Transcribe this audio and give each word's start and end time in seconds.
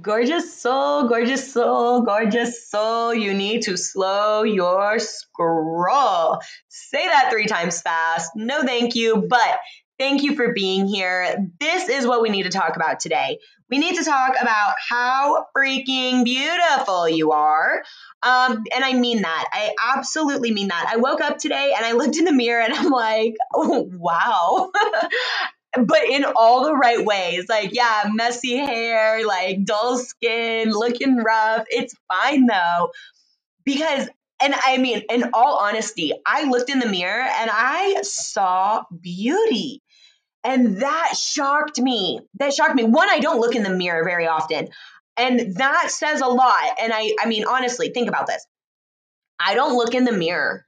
Gorgeous 0.00 0.60
soul, 0.60 1.08
gorgeous 1.08 1.52
soul, 1.52 2.02
gorgeous 2.02 2.68
soul. 2.68 3.12
You 3.12 3.34
need 3.34 3.62
to 3.62 3.76
slow 3.76 4.42
your 4.42 4.98
scroll. 4.98 6.38
Say 6.68 7.06
that 7.06 7.30
three 7.30 7.46
times 7.46 7.80
fast. 7.82 8.30
No, 8.36 8.62
thank 8.62 8.94
you, 8.94 9.26
but 9.28 9.58
thank 9.98 10.22
you 10.22 10.36
for 10.36 10.52
being 10.52 10.86
here. 10.86 11.36
This 11.58 11.88
is 11.88 12.06
what 12.06 12.22
we 12.22 12.28
need 12.28 12.44
to 12.44 12.50
talk 12.50 12.76
about 12.76 13.00
today. 13.00 13.38
We 13.68 13.78
need 13.78 13.96
to 13.96 14.04
talk 14.04 14.34
about 14.40 14.74
how 14.88 15.46
freaking 15.56 16.24
beautiful 16.24 17.08
you 17.08 17.32
are. 17.32 17.82
Um, 18.22 18.64
and 18.74 18.84
I 18.84 18.94
mean 18.94 19.22
that. 19.22 19.48
I 19.52 19.74
absolutely 19.94 20.52
mean 20.52 20.68
that. 20.68 20.90
I 20.92 20.96
woke 20.96 21.20
up 21.20 21.38
today 21.38 21.74
and 21.76 21.84
I 21.84 21.92
looked 21.92 22.16
in 22.16 22.24
the 22.24 22.32
mirror 22.32 22.62
and 22.62 22.74
I'm 22.74 22.90
like, 22.90 23.34
oh, 23.54 23.88
wow. 23.92 24.70
but 25.74 26.04
in 26.04 26.24
all 26.24 26.64
the 26.64 26.74
right 26.74 27.04
ways. 27.04 27.46
Like, 27.48 27.72
yeah, 27.72 28.04
messy 28.12 28.56
hair, 28.56 29.26
like 29.26 29.64
dull 29.64 29.98
skin, 29.98 30.70
looking 30.70 31.16
rough. 31.18 31.64
It's 31.68 31.94
fine 32.08 32.46
though. 32.46 32.90
Because, 33.64 34.08
and 34.42 34.54
I 34.54 34.78
mean, 34.78 35.02
in 35.10 35.30
all 35.34 35.56
honesty, 35.56 36.12
I 36.26 36.44
looked 36.44 36.70
in 36.70 36.78
the 36.78 36.88
mirror 36.88 37.22
and 37.22 37.50
I 37.52 38.02
saw 38.02 38.84
beauty. 39.00 39.82
And 40.42 40.78
that 40.78 41.14
shocked 41.16 41.78
me. 41.78 42.20
That 42.38 42.54
shocked 42.54 42.74
me. 42.74 42.84
One, 42.84 43.10
I 43.10 43.20
don't 43.20 43.40
look 43.40 43.54
in 43.54 43.62
the 43.62 43.70
mirror 43.70 44.04
very 44.04 44.26
often. 44.26 44.68
And 45.16 45.56
that 45.56 45.90
says 45.90 46.22
a 46.22 46.26
lot. 46.26 46.76
And 46.80 46.92
I, 46.94 47.14
I 47.20 47.26
mean, 47.26 47.44
honestly, 47.44 47.90
think 47.90 48.08
about 48.08 48.26
this. 48.26 48.44
I 49.38 49.54
don't 49.54 49.76
look 49.76 49.94
in 49.94 50.04
the 50.04 50.12
mirror. 50.12 50.64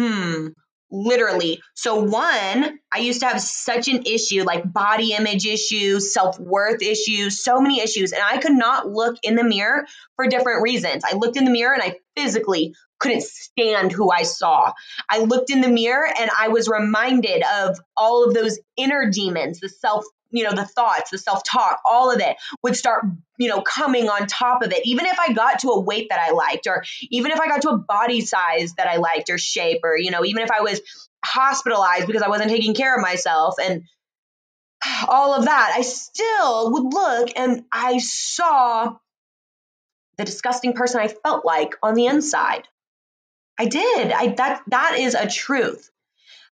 Hmm, 0.00 0.48
literally. 0.90 1.60
So, 1.74 2.02
one, 2.02 2.78
I 2.92 2.98
used 2.98 3.20
to 3.20 3.26
have 3.26 3.40
such 3.40 3.88
an 3.88 4.02
issue 4.06 4.44
like 4.44 4.72
body 4.72 5.12
image 5.12 5.46
issues, 5.46 6.12
self 6.12 6.38
worth 6.38 6.82
issues, 6.82 7.42
so 7.42 7.60
many 7.60 7.80
issues. 7.80 8.12
And 8.12 8.22
I 8.22 8.38
could 8.38 8.52
not 8.52 8.88
look 8.88 9.16
in 9.22 9.34
the 9.34 9.44
mirror 9.44 9.86
for 10.16 10.26
different 10.26 10.62
reasons. 10.62 11.04
I 11.04 11.16
looked 11.16 11.36
in 11.36 11.44
the 11.44 11.50
mirror 11.50 11.74
and 11.74 11.82
I 11.82 11.96
physically 12.16 12.74
couldn't 12.98 13.22
stand 13.22 13.92
who 13.92 14.10
I 14.10 14.22
saw. 14.22 14.72
I 15.10 15.18
looked 15.18 15.50
in 15.50 15.60
the 15.60 15.68
mirror 15.68 16.06
and 16.18 16.30
I 16.38 16.48
was 16.48 16.68
reminded 16.68 17.42
of 17.60 17.78
all 17.96 18.24
of 18.24 18.34
those 18.34 18.58
inner 18.76 19.10
demons, 19.10 19.60
the 19.60 19.68
self 19.68 20.04
you 20.36 20.44
know 20.44 20.52
the 20.52 20.64
thoughts 20.64 21.10
the 21.10 21.18
self-talk 21.18 21.80
all 21.88 22.10
of 22.10 22.20
it 22.20 22.36
would 22.62 22.76
start 22.76 23.04
you 23.38 23.48
know 23.48 23.62
coming 23.62 24.08
on 24.08 24.26
top 24.26 24.62
of 24.62 24.72
it. 24.72 24.86
Even 24.86 25.06
if 25.06 25.18
i 25.18 25.32
got 25.32 25.60
to 25.60 25.68
a 25.68 25.80
weight 25.80 26.08
that 26.10 26.20
i 26.20 26.32
liked 26.32 26.66
or 26.66 26.84
even 27.10 27.30
if 27.30 27.40
i 27.40 27.46
got 27.46 27.62
to 27.62 27.70
a 27.70 27.78
body 27.78 28.20
size 28.20 28.74
that 28.76 28.86
i 28.86 28.96
liked 28.96 29.30
or 29.30 29.38
shape 29.38 29.80
or 29.82 29.96
you 29.96 30.10
know 30.10 30.24
even 30.24 30.42
if 30.42 30.50
i 30.50 30.60
was 30.60 30.80
hospitalized 31.24 32.06
because 32.06 32.22
i 32.22 32.28
wasn't 32.28 32.50
taking 32.50 32.74
care 32.74 32.94
of 32.94 33.02
myself 33.02 33.54
and 33.62 33.82
all 35.08 35.34
of 35.34 35.46
that 35.46 35.72
i 35.74 35.82
still 35.82 36.72
would 36.72 36.92
look 36.92 37.30
and 37.36 37.64
i 37.72 37.98
saw 37.98 38.94
the 40.18 40.24
disgusting 40.24 40.72
person 40.72 41.00
i 41.00 41.08
felt 41.08 41.44
like 41.44 41.74
on 41.82 41.94
the 41.94 42.06
inside. 42.06 42.66
I 43.58 43.66
did. 43.66 44.12
I 44.12 44.34
that 44.34 44.62
that 44.68 44.98
is 44.98 45.14
a 45.14 45.26
truth 45.26 45.90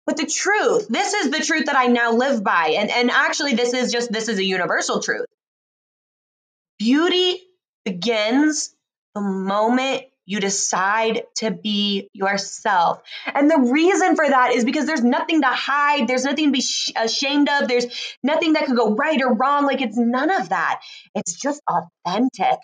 but 0.07 0.17
the 0.17 0.27
truth, 0.27 0.87
this 0.89 1.15
is 1.15 1.31
the 1.31 1.41
truth 1.41 1.67
that 1.67 1.77
I 1.77 1.87
now 1.87 2.13
live 2.13 2.45
by. 2.45 2.75
And, 2.79 2.91
and 2.91 3.11
actually, 3.11 3.55
this 3.55 3.73
is 3.73 3.91
just, 3.91 4.13
this 4.13 4.29
is 4.29 4.39
a 4.39 4.45
universal 4.45 5.01
truth. 5.01 5.27
Beauty 6.79 7.41
begins 7.85 8.75
the 9.15 9.21
moment 9.21 10.05
you 10.27 10.41
decide 10.41 11.23
to 11.37 11.51
be 11.51 12.09
yourself. 12.13 13.03
And 13.27 13.51
the 13.51 13.59
reason 13.59 14.17
for 14.17 14.27
that 14.27 14.53
is 14.55 14.65
because 14.65 14.87
there's 14.87 15.05
nothing 15.05 15.43
to 15.43 15.49
hide, 15.49 16.09
there's 16.09 16.25
nothing 16.25 16.47
to 16.47 16.53
be 16.53 16.63
sh- 16.63 16.93
ashamed 16.97 17.49
of, 17.49 17.69
there's 17.69 17.87
nothing 18.23 18.55
that 18.55 18.67
could 18.67 18.77
go 18.77 18.95
right 18.95 19.21
or 19.23 19.35
wrong. 19.35 19.67
Like 19.67 19.83
it's 19.83 19.99
none 19.99 20.31
of 20.31 20.49
that. 20.49 20.81
It's 21.15 21.35
just 21.35 21.61
authentic. 21.69 22.59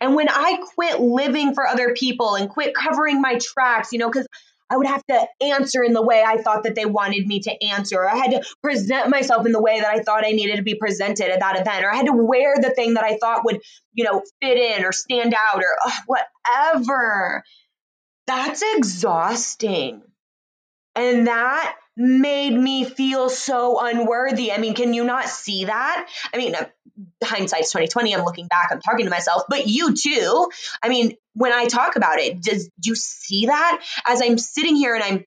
And 0.00 0.14
when 0.14 0.28
I 0.30 0.62
quit 0.74 1.00
living 1.00 1.54
for 1.54 1.66
other 1.66 1.94
people 1.94 2.36
and 2.36 2.48
quit 2.48 2.74
covering 2.74 3.20
my 3.20 3.38
tracks, 3.38 3.92
you 3.92 3.98
know, 3.98 4.08
because 4.08 4.26
I 4.70 4.76
would 4.76 4.86
have 4.86 5.04
to 5.06 5.26
answer 5.40 5.82
in 5.82 5.92
the 5.92 6.02
way 6.02 6.22
I 6.26 6.38
thought 6.38 6.64
that 6.64 6.74
they 6.74 6.86
wanted 6.86 7.26
me 7.26 7.40
to 7.40 7.64
answer. 7.64 7.98
or 7.98 8.10
I 8.10 8.16
had 8.16 8.30
to 8.30 8.42
present 8.62 9.10
myself 9.10 9.46
in 9.46 9.52
the 9.52 9.60
way 9.60 9.80
that 9.80 9.94
I 9.94 10.00
thought 10.00 10.24
I 10.24 10.32
needed 10.32 10.56
to 10.56 10.62
be 10.62 10.74
presented 10.74 11.30
at 11.30 11.40
that 11.40 11.60
event, 11.60 11.84
or 11.84 11.92
I 11.92 11.96
had 11.96 12.06
to 12.06 12.12
wear 12.12 12.54
the 12.56 12.70
thing 12.70 12.94
that 12.94 13.04
I 13.04 13.16
thought 13.18 13.44
would, 13.44 13.60
you 13.92 14.04
know, 14.04 14.22
fit 14.42 14.58
in 14.58 14.84
or 14.84 14.92
stand 14.92 15.34
out 15.34 15.62
or 15.62 15.92
whatever. 16.06 17.44
That's 18.26 18.62
exhausting. 18.76 20.02
And 20.96 21.26
that 21.26 21.76
made 21.96 22.52
me 22.52 22.84
feel 22.84 23.28
so 23.28 23.78
unworthy. 23.84 24.52
I 24.52 24.58
mean, 24.58 24.74
can 24.74 24.94
you 24.94 25.04
not 25.04 25.28
see 25.28 25.66
that? 25.66 26.08
I 26.32 26.36
mean, 26.36 26.54
hindsight's 27.22 27.70
2020. 27.70 28.14
I'm 28.14 28.24
looking 28.24 28.48
back, 28.48 28.68
I'm 28.70 28.80
talking 28.80 29.06
to 29.06 29.10
myself, 29.10 29.42
but 29.48 29.66
you 29.66 29.94
too. 29.94 30.48
I 30.82 30.88
mean, 30.88 31.16
when 31.34 31.52
I 31.52 31.66
talk 31.66 31.96
about 31.96 32.18
it, 32.18 32.42
does 32.42 32.68
do 32.80 32.90
you 32.90 32.96
see 32.96 33.46
that 33.46 33.82
as 34.06 34.22
I'm 34.22 34.38
sitting 34.38 34.76
here 34.76 34.94
and 34.94 35.04
I'm 35.04 35.24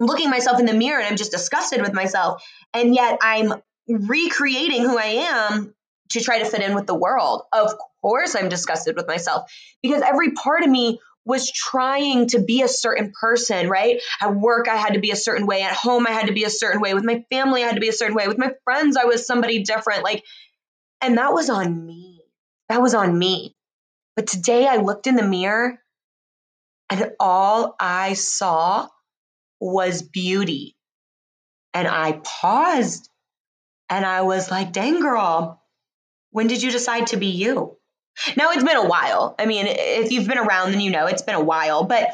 looking 0.00 0.30
myself 0.30 0.60
in 0.60 0.66
the 0.66 0.74
mirror 0.74 0.98
and 0.98 1.08
I'm 1.08 1.16
just 1.16 1.30
disgusted 1.30 1.80
with 1.80 1.92
myself, 1.92 2.42
and 2.72 2.94
yet 2.94 3.18
I'm 3.22 3.54
recreating 3.88 4.82
who 4.82 4.98
I 4.98 5.28
am 5.30 5.74
to 6.10 6.20
try 6.20 6.38
to 6.38 6.44
fit 6.44 6.60
in 6.60 6.74
with 6.74 6.86
the 6.86 6.94
world. 6.94 7.42
Of 7.52 7.74
course, 8.02 8.34
I'm 8.34 8.48
disgusted 8.48 8.96
with 8.96 9.06
myself 9.06 9.50
because 9.82 10.02
every 10.02 10.32
part 10.32 10.62
of 10.62 10.70
me 10.70 11.00
was 11.24 11.50
trying 11.50 12.28
to 12.28 12.40
be 12.40 12.62
a 12.62 12.68
certain 12.68 13.12
person, 13.18 13.68
right? 13.68 14.00
At 14.20 14.34
work, 14.34 14.68
I 14.68 14.76
had 14.76 14.94
to 14.94 15.00
be 15.00 15.10
a 15.10 15.16
certain 15.16 15.46
way. 15.46 15.62
At 15.62 15.72
home, 15.72 16.06
I 16.06 16.10
had 16.10 16.26
to 16.26 16.32
be 16.32 16.44
a 16.44 16.50
certain 16.50 16.80
way. 16.80 16.94
With 16.94 17.04
my 17.04 17.24
family, 17.30 17.62
I 17.62 17.66
had 17.66 17.76
to 17.76 17.80
be 17.80 17.88
a 17.88 17.94
certain 17.94 18.14
way. 18.14 18.28
With 18.28 18.38
my 18.38 18.52
friends, 18.64 18.96
I 18.96 19.04
was 19.04 19.26
somebody 19.26 19.62
different. 19.62 20.04
Like, 20.04 20.22
and 21.00 21.18
that 21.18 21.32
was 21.32 21.50
on 21.50 21.86
me. 21.86 22.20
That 22.68 22.82
was 22.82 22.94
on 22.94 23.18
me. 23.18 23.56
But 24.16 24.26
today 24.26 24.66
I 24.66 24.76
looked 24.76 25.06
in 25.06 25.16
the 25.16 25.22
mirror 25.22 25.78
and 26.90 27.12
all 27.18 27.74
I 27.80 28.14
saw 28.14 28.88
was 29.60 30.02
beauty. 30.02 30.76
And 31.72 31.88
I 31.88 32.20
paused 32.22 33.08
and 33.90 34.04
I 34.04 34.22
was 34.22 34.50
like, 34.50 34.72
dang, 34.72 35.00
girl, 35.00 35.62
when 36.30 36.46
did 36.46 36.62
you 36.62 36.70
decide 36.70 37.08
to 37.08 37.16
be 37.16 37.28
you? 37.28 37.76
Now 38.36 38.52
it's 38.52 38.64
been 38.64 38.76
a 38.76 38.86
while. 38.86 39.34
I 39.38 39.46
mean, 39.46 39.66
if 39.68 40.12
you've 40.12 40.28
been 40.28 40.38
around, 40.38 40.72
then 40.72 40.80
you 40.80 40.90
know 40.90 41.06
it's 41.06 41.22
been 41.22 41.34
a 41.34 41.42
while, 41.42 41.84
but 41.84 42.10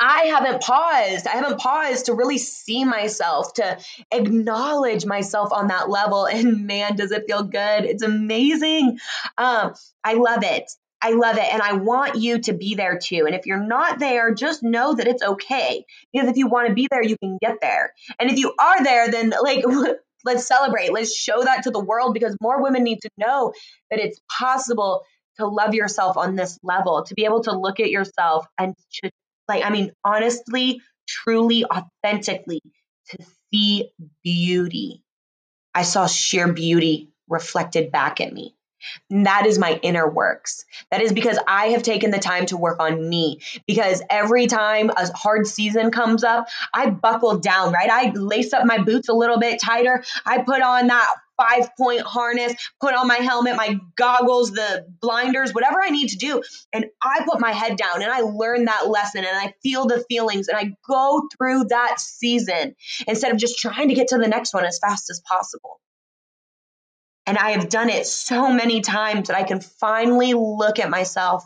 I 0.00 0.24
haven't 0.24 0.62
paused. 0.62 1.26
I 1.26 1.32
haven't 1.32 1.58
paused 1.58 2.06
to 2.06 2.14
really 2.14 2.38
see 2.38 2.84
myself, 2.84 3.54
to 3.54 3.78
acknowledge 4.10 5.04
myself 5.04 5.52
on 5.52 5.68
that 5.68 5.88
level. 5.90 6.26
And 6.34 6.66
man, 6.66 6.96
does 6.96 7.12
it 7.12 7.26
feel 7.26 7.44
good. 7.44 7.84
It's 7.84 8.02
amazing. 8.02 8.98
Um, 9.38 9.74
I 10.02 10.14
love 10.14 10.42
it. 10.42 10.70
I 11.00 11.12
love 11.12 11.36
it. 11.36 11.52
And 11.52 11.60
I 11.62 11.74
want 11.74 12.16
you 12.16 12.38
to 12.40 12.54
be 12.54 12.74
there 12.74 12.98
too. 12.98 13.24
And 13.26 13.34
if 13.34 13.46
you're 13.46 13.64
not 13.64 13.98
there, 13.98 14.34
just 14.34 14.62
know 14.62 14.94
that 14.94 15.06
it's 15.06 15.22
okay. 15.22 15.84
Because 16.12 16.28
if 16.28 16.36
you 16.36 16.48
want 16.48 16.68
to 16.68 16.74
be 16.74 16.88
there, 16.90 17.02
you 17.02 17.18
can 17.18 17.38
get 17.40 17.60
there. 17.60 17.92
And 18.18 18.30
if 18.30 18.38
you 18.38 18.54
are 18.58 18.82
there, 18.82 19.10
then 19.10 19.32
like, 19.42 19.64
let's 20.24 20.46
celebrate. 20.46 20.92
Let's 20.92 21.16
show 21.16 21.42
that 21.44 21.64
to 21.64 21.70
the 21.70 21.80
world 21.80 22.14
because 22.14 22.36
more 22.40 22.62
women 22.62 22.82
need 22.82 23.00
to 23.02 23.10
know 23.18 23.52
that 23.90 24.00
it's 24.00 24.20
possible 24.30 25.04
to 25.38 25.46
love 25.46 25.74
yourself 25.74 26.16
on 26.16 26.36
this 26.36 26.58
level, 26.62 27.04
to 27.04 27.14
be 27.14 27.24
able 27.24 27.42
to 27.42 27.58
look 27.58 27.80
at 27.80 27.90
yourself 27.90 28.46
and 28.58 28.74
to, 29.02 29.10
like, 29.48 29.64
I 29.64 29.70
mean, 29.70 29.92
honestly, 30.04 30.80
truly, 31.08 31.64
authentically, 31.64 32.60
to 33.10 33.24
see 33.52 33.90
beauty. 34.22 35.02
I 35.74 35.82
saw 35.82 36.06
sheer 36.06 36.52
beauty 36.52 37.10
reflected 37.28 37.90
back 37.90 38.20
at 38.20 38.32
me. 38.32 38.54
That 39.10 39.46
is 39.46 39.58
my 39.58 39.78
inner 39.82 40.08
works. 40.08 40.64
That 40.90 41.02
is 41.02 41.12
because 41.12 41.38
I 41.46 41.68
have 41.68 41.82
taken 41.82 42.10
the 42.10 42.18
time 42.18 42.46
to 42.46 42.56
work 42.56 42.80
on 42.80 43.08
me. 43.08 43.40
Because 43.66 44.02
every 44.10 44.46
time 44.46 44.90
a 44.90 45.12
hard 45.16 45.46
season 45.46 45.90
comes 45.90 46.24
up, 46.24 46.48
I 46.72 46.90
buckle 46.90 47.38
down, 47.38 47.72
right? 47.72 47.90
I 47.90 48.12
lace 48.14 48.52
up 48.52 48.66
my 48.66 48.78
boots 48.78 49.08
a 49.08 49.14
little 49.14 49.38
bit 49.38 49.60
tighter. 49.60 50.02
I 50.26 50.38
put 50.42 50.62
on 50.62 50.88
that 50.88 51.14
five 51.36 51.68
point 51.76 52.02
harness, 52.02 52.54
put 52.80 52.94
on 52.94 53.08
my 53.08 53.16
helmet, 53.16 53.56
my 53.56 53.78
goggles, 53.96 54.52
the 54.52 54.86
blinders, 55.00 55.52
whatever 55.52 55.80
I 55.82 55.90
need 55.90 56.08
to 56.08 56.16
do. 56.16 56.42
And 56.72 56.86
I 57.02 57.24
put 57.24 57.40
my 57.40 57.52
head 57.52 57.76
down 57.76 58.02
and 58.02 58.10
I 58.10 58.20
learn 58.20 58.66
that 58.66 58.88
lesson 58.88 59.24
and 59.24 59.36
I 59.36 59.52
feel 59.62 59.86
the 59.86 60.04
feelings 60.08 60.48
and 60.48 60.56
I 60.56 60.72
go 60.88 61.28
through 61.36 61.64
that 61.64 61.98
season 61.98 62.74
instead 63.06 63.32
of 63.32 63.38
just 63.38 63.58
trying 63.58 63.88
to 63.88 63.94
get 63.94 64.08
to 64.08 64.18
the 64.18 64.28
next 64.28 64.54
one 64.54 64.64
as 64.64 64.78
fast 64.78 65.10
as 65.10 65.20
possible. 65.20 65.80
And 67.26 67.38
I 67.38 67.52
have 67.52 67.68
done 67.68 67.88
it 67.88 68.06
so 68.06 68.52
many 68.52 68.80
times 68.80 69.28
that 69.28 69.36
I 69.36 69.44
can 69.44 69.60
finally 69.60 70.34
look 70.34 70.78
at 70.78 70.90
myself 70.90 71.44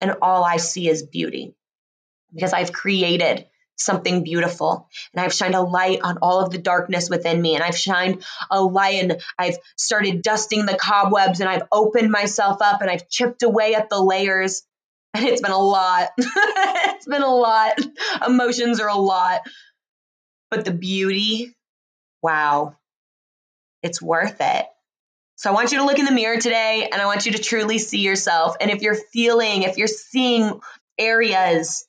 and 0.00 0.16
all 0.20 0.44
I 0.44 0.58
see 0.58 0.88
is 0.88 1.02
beauty 1.02 1.54
because 2.34 2.52
I've 2.52 2.72
created 2.72 3.46
something 3.76 4.24
beautiful 4.24 4.88
and 5.12 5.24
I've 5.24 5.34
shined 5.34 5.54
a 5.54 5.60
light 5.60 6.00
on 6.02 6.18
all 6.22 6.40
of 6.40 6.50
the 6.50 6.58
darkness 6.58 7.10
within 7.10 7.40
me 7.40 7.54
and 7.54 7.62
I've 7.62 7.76
shined 7.76 8.24
a 8.50 8.62
light 8.62 9.02
and 9.02 9.22
I've 9.38 9.56
started 9.76 10.22
dusting 10.22 10.66
the 10.66 10.76
cobwebs 10.76 11.40
and 11.40 11.48
I've 11.48 11.68
opened 11.70 12.10
myself 12.10 12.62
up 12.62 12.80
and 12.80 12.90
I've 12.90 13.08
chipped 13.08 13.42
away 13.42 13.74
at 13.74 13.88
the 13.90 14.00
layers 14.00 14.62
and 15.14 15.24
it's 15.24 15.40
been 15.40 15.50
a 15.50 15.58
lot. 15.58 16.08
it's 16.18 17.06
been 17.06 17.22
a 17.22 17.34
lot. 17.34 17.78
Emotions 18.26 18.80
are 18.80 18.88
a 18.88 18.96
lot. 18.96 19.42
But 20.50 20.64
the 20.64 20.72
beauty, 20.72 21.54
wow, 22.22 22.76
it's 23.82 24.00
worth 24.00 24.36
it. 24.40 24.66
So 25.36 25.50
I 25.50 25.52
want 25.52 25.70
you 25.70 25.78
to 25.78 25.84
look 25.84 25.98
in 25.98 26.06
the 26.06 26.12
mirror 26.12 26.38
today 26.38 26.88
and 26.90 27.00
I 27.00 27.04
want 27.04 27.26
you 27.26 27.32
to 27.32 27.38
truly 27.38 27.78
see 27.78 28.00
yourself. 28.00 28.56
And 28.58 28.70
if 28.70 28.80
you're 28.80 28.94
feeling, 28.94 29.64
if 29.64 29.76
you're 29.76 29.86
seeing 29.86 30.60
areas, 30.98 31.86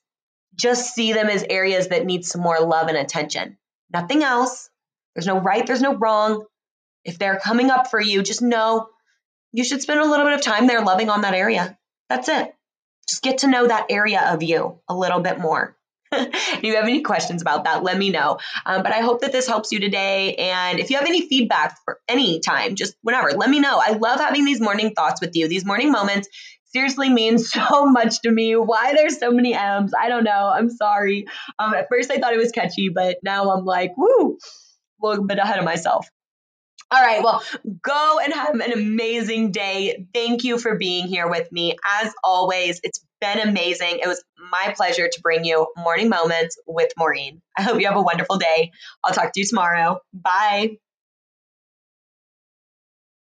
just 0.56 0.94
see 0.94 1.14
them 1.14 1.28
as 1.28 1.46
areas 1.50 1.88
that 1.88 2.06
need 2.06 2.26
some 2.26 2.42
more 2.42 2.60
love 2.60 2.90
and 2.90 2.98
attention. 2.98 3.58
Nothing 3.92 4.22
else. 4.22 4.70
There's 5.16 5.28
no 5.28 5.40
right, 5.40 5.66
there's 5.66 5.82
no 5.82 5.96
wrong. 5.96 6.46
If 7.06 7.18
they're 7.20 7.40
coming 7.40 7.72
up 7.72 7.90
for 7.90 8.02
you, 8.02 8.22
just 8.22 8.42
know 8.42 8.90
you 9.54 9.64
should 9.64 9.82
spend 9.82 10.02
a 10.02 10.06
little 10.06 10.26
bit 10.26 10.34
of 10.34 10.42
time 10.42 10.68
there 10.68 10.84
loving 10.84 11.10
on 11.10 11.22
that 11.22 11.34
area. 11.34 11.78
That's 12.10 12.28
it. 12.28 12.54
Just 13.08 13.24
get 13.24 13.40
to 13.40 13.48
know 13.48 13.66
that 13.66 13.88
area 13.90 14.34
of 14.34 14.44
you 14.44 14.82
a 14.90 14.96
little 14.96 15.22
bit 15.22 15.40
more. 15.40 15.77
If 16.12 16.64
you 16.64 16.76
have 16.76 16.86
any 16.86 17.02
questions 17.02 17.42
about 17.42 17.66
that, 17.66 17.84
let 17.84 17.98
me 17.98 18.10
know. 18.10 18.40
Um, 18.66 18.84
but 18.84 18.92
I 18.92 19.00
hope 19.00 19.22
that 19.22 19.32
this 19.32 19.48
helps 19.48 19.72
you 19.72 19.80
today. 19.80 20.36
And 20.36 20.80
if 20.80 20.90
you 20.90 20.98
have 20.98 21.08
any 21.08 21.28
feedback 21.28 21.78
for 21.84 22.00
any 22.08 22.40
time, 22.40 22.76
just 22.76 22.96
whenever, 23.02 23.32
let 23.32 23.50
me 23.50 23.60
know. 23.60 23.82
I 23.84 23.94
love 23.94 24.20
having 24.20 24.46
these 24.46 24.62
morning 24.62 24.94
thoughts 24.96 25.22
with 25.22 25.36
you, 25.36 25.48
these 25.48 25.66
morning 25.66 25.92
moments. 25.92 26.28
Seriously 26.66 27.10
means 27.10 27.50
so 27.52 27.86
much 27.86 28.22
to 28.22 28.32
me. 28.32 28.56
Why 28.56 28.94
there's 28.94 29.20
so 29.20 29.32
many 29.32 29.54
M's, 29.54 29.94
I 30.00 30.10
don't 30.10 30.24
know. 30.24 30.52
I'm 30.54 30.70
sorry. 30.70 31.26
Um, 31.60 31.74
at 31.74 31.88
first 31.90 32.12
I 32.12 32.18
thought 32.18 32.34
it 32.34 32.38
was 32.38 32.52
catchy, 32.52 32.90
but 32.90 33.18
now 33.24 33.52
I'm 33.52 33.66
like, 33.66 33.92
woo, 33.98 34.38
a 35.02 35.08
little 35.08 35.26
bit 35.26 35.40
ahead 35.40 35.60
of 35.60 35.66
myself. 35.66 36.08
All 36.90 37.02
right, 37.02 37.22
well, 37.22 37.44
go 37.82 38.20
and 38.24 38.34
have 38.34 38.56
an 38.56 38.72
amazing 38.72 39.52
day. 39.52 40.06
Thank 40.14 40.46
you 40.46 40.58
for 40.58 40.78
being 40.78 41.08
here 41.08 41.28
with 41.28 41.52
me. 41.52 41.76
As 42.02 42.14
always, 42.24 42.80
it's 42.82 43.06
been 43.20 43.40
amazing. 43.40 44.00
It 44.02 44.08
was 44.08 44.24
my 44.52 44.74
pleasure 44.76 45.10
to 45.10 45.22
bring 45.22 45.44
you 45.44 45.68
Morning 45.76 46.08
Moments 46.08 46.58
with 46.66 46.92
Maureen. 46.98 47.42
I 47.58 47.64
hope 47.64 47.82
you 47.82 47.88
have 47.88 47.98
a 47.98 48.02
wonderful 48.02 48.38
day. 48.38 48.72
I'll 49.04 49.14
talk 49.14 49.34
to 49.34 49.40
you 49.40 49.46
tomorrow. 49.46 50.00
Bye. 50.14 50.78